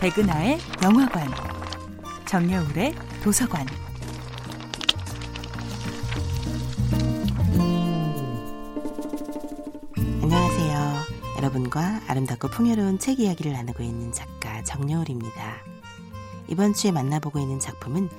백은하의 0.00 0.58
영화관, 0.82 1.26
정여울의 2.26 2.94
도서관. 3.24 3.66
안녕하세요. 10.22 11.04
여러분과 11.38 12.02
아름답고 12.08 12.48
풍요로운 12.48 12.98
책 12.98 13.20
이야기를 13.20 13.52
나누고 13.52 13.82
있는 13.82 14.12
작가 14.12 14.62
정여울입니다. 14.64 15.56
이번 16.48 16.74
주에 16.74 16.92
만나보고 16.92 17.38
있는 17.38 17.58
작품은 17.58 18.10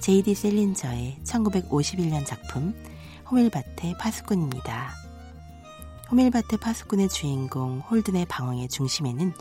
제이디 0.00 0.34
셀린저의 0.34 1.18
1951년 1.22 2.24
작품 2.24 2.74
호밀밭의 3.30 3.96
파수꾼입니다. 4.00 5.05
호밀밭의 6.10 6.60
파수꾼의 6.60 7.08
주인공 7.08 7.80
홀든의 7.80 8.26
방황의 8.26 8.68
중심에는 8.68 9.32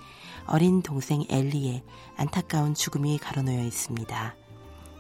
어린 0.48 0.81
동생 0.81 1.23
엘리의 1.30 1.84
안타까운 2.17 2.73
죽음이 2.73 3.20
가로놓여 3.20 3.63
있습니다. 3.63 4.35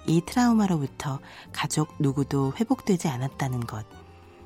이 0.07 0.21
트라우마로부터 0.21 1.19
가족 1.51 1.95
누구도 1.97 2.53
회복되지 2.59 3.07
않았다는 3.07 3.61
것, 3.61 3.85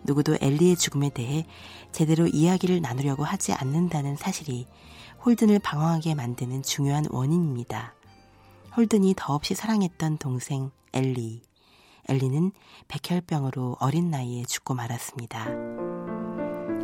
누구도 0.03 0.37
엘리의 0.39 0.77
죽음에 0.77 1.09
대해 1.09 1.45
제대로 1.91 2.25
이야기를 2.25 2.79
나누려고 2.79 3.25
하지 3.25 3.51
않는다는 3.51 4.15
사실이 4.15 4.67
홀든을 5.25 5.59
방황하게 5.59 6.15
만드는 6.15 6.63
중요한 6.63 7.05
원인입니다. 7.09 7.95
홀든이 8.77 9.15
더없이 9.17 9.55
사랑했던 9.55 10.19
동생 10.19 10.71
엘리. 10.93 11.41
엘리는 12.07 12.53
백혈병으로 12.87 13.77
어린 13.79 14.09
나이에 14.09 14.45
죽고 14.45 14.73
말았습니다. 14.73 15.88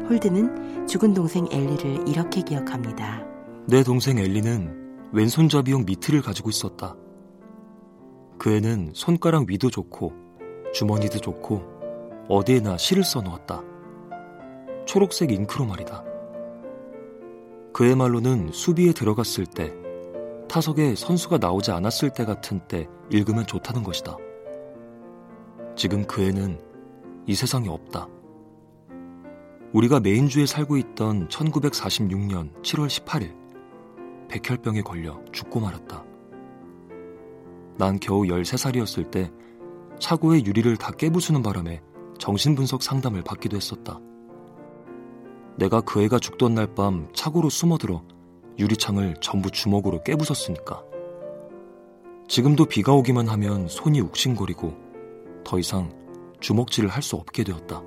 홀든은 0.09 0.87
죽은 0.87 1.13
동생 1.13 1.47
엘리를 1.51 2.07
이렇게 2.07 2.41
기억합니다. 2.41 3.23
내 3.67 3.83
동생 3.83 4.19
엘리는 4.19 5.09
왼손잡이용 5.11 5.85
미트를 5.85 6.21
가지고 6.21 6.49
있었다. 6.49 6.95
그 8.37 8.51
애는 8.51 8.91
손가락 8.93 9.49
위도 9.49 9.69
좋고 9.69 10.13
주머니도 10.73 11.19
좋고 11.19 11.63
어디에나 12.27 12.77
실을 12.77 13.03
써놓았다. 13.03 13.63
초록색 14.85 15.31
잉크로 15.31 15.65
말이다. 15.65 16.03
그의 17.73 17.95
말로는 17.95 18.51
수비에 18.51 18.93
들어갔을 18.93 19.45
때, 19.45 19.73
타석에 20.47 20.95
선수가 20.95 21.39
나오지 21.39 21.71
않았을 21.71 22.11
때 22.11 22.23
같은 22.25 22.61
때 22.67 22.87
읽으면 23.11 23.45
좋다는 23.47 23.83
것이다. 23.83 24.17
지금 25.75 26.05
그 26.05 26.21
애는 26.21 26.59
이 27.25 27.35
세상에 27.35 27.67
없다. 27.67 28.07
우리가 29.75 29.99
메인주에 29.99 30.45
살고 30.45 30.77
있던 30.77 31.27
1946년 31.27 32.49
7월 32.63 32.87
18일, 32.87 33.35
백혈병에 34.29 34.81
걸려 34.83 35.19
죽고 35.33 35.59
말았다. 35.59 36.01
난 37.77 37.99
겨우 37.99 38.21
13살이었을 38.21 39.11
때 39.11 39.29
차고의 39.99 40.45
유리를 40.45 40.77
다 40.77 40.93
깨부수는 40.93 41.43
바람에 41.43 41.81
정신분석 42.17 42.83
상담을 42.83 43.21
받기도 43.23 43.57
했었다. 43.57 43.99
내가 45.57 45.81
그 45.81 46.01
애가 46.03 46.19
죽던 46.19 46.55
날 46.55 46.67
밤 46.73 47.09
차고로 47.13 47.49
숨어들어 47.49 48.01
유리창을 48.57 49.15
전부 49.19 49.51
주먹으로 49.51 50.03
깨부쉈으니까. 50.03 50.83
지금도 52.29 52.63
비가 52.63 52.93
오기만 52.93 53.27
하면 53.27 53.67
손이 53.67 53.99
욱신거리고 53.99 54.73
더 55.43 55.59
이상 55.59 55.91
주먹질을 56.39 56.87
할 56.87 57.03
수 57.03 57.17
없게 57.17 57.43
되었다. 57.43 57.83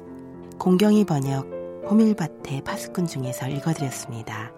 공경이 0.59 1.07
번역 1.07 1.58
호밀밭의 1.91 2.65
파수꾼 2.65 3.07
중에서 3.07 3.49
읽어드렸습니다. 3.49 4.53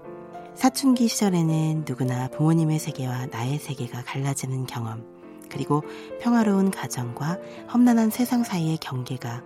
사춘기 0.54 1.06
시절에는 1.06 1.84
누구나 1.86 2.26
부모님의 2.28 2.80
세계와 2.80 3.26
나의 3.26 3.58
세계가 3.58 4.02
갈라지는 4.02 4.66
경험, 4.66 5.06
그리고 5.48 5.84
평화로운 6.20 6.72
가정과 6.72 7.38
험난한 7.72 8.10
세상 8.10 8.42
사이의 8.42 8.78
경계가 8.78 9.44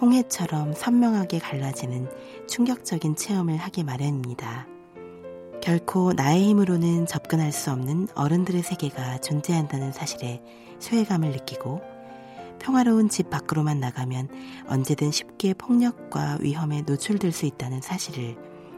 홍해처럼 0.00 0.74
선명하게 0.74 1.40
갈라지는 1.40 2.08
충격적인 2.46 3.16
체험을 3.16 3.56
하기 3.56 3.82
마련입니다. 3.82 4.68
결코 5.60 6.12
나의 6.12 6.44
힘으로는 6.44 7.06
접근할 7.06 7.50
수 7.50 7.72
없는 7.72 8.08
어른들의 8.14 8.62
세계가 8.62 9.18
존재한다는 9.18 9.90
사실에 9.90 10.40
소외감을 10.78 11.32
느끼고 11.32 11.93
평화로운 12.58 13.08
집 13.08 13.30
밖으로만 13.30 13.80
나가면 13.80 14.28
언제든 14.68 15.10
쉽게 15.10 15.54
폭력과 15.54 16.38
위험에 16.40 16.82
노출될 16.82 17.32
수 17.32 17.46
있다는 17.46 17.80
사실을 17.80 18.36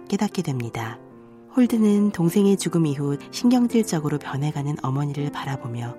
깨닫게 0.08 0.42
됩니다. 0.42 0.98
홀드는 1.56 2.12
동생의 2.12 2.58
죽음 2.58 2.84
이후 2.86 3.16
신경질적으로 3.30 4.18
변해가는 4.18 4.76
어머니를 4.82 5.32
바라보며 5.32 5.96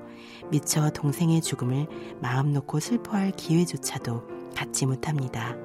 미처 0.52 0.90
동생의 0.92 1.42
죽음을 1.42 1.88
마음 2.22 2.54
놓고 2.54 2.80
슬퍼할 2.80 3.32
기회조차도 3.32 4.24
갖지 4.56 4.86
못합니다. 4.86 5.56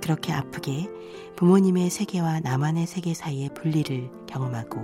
그렇게 0.00 0.32
아프게 0.32 0.88
부모님의 1.36 1.90
세계와 1.90 2.40
나만의 2.40 2.86
세계 2.86 3.12
사이의 3.12 3.50
분리를 3.54 4.10
경험하고 4.26 4.80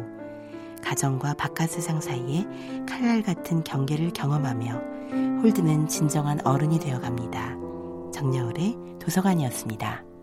가정과 0.82 1.34
바깥 1.34 1.70
세상 1.70 2.00
사이에 2.00 2.44
칼날 2.86 3.22
같은 3.22 3.64
경계를 3.64 4.12
경험하며 4.12 5.23
홀드는 5.44 5.88
진정한 5.88 6.40
어른이 6.46 6.78
되어 6.78 6.98
갑니다. 6.98 7.54
정여울의 8.14 8.78
도서관이었습니다. 8.98 10.13